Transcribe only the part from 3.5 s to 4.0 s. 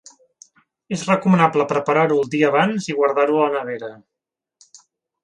la nevera.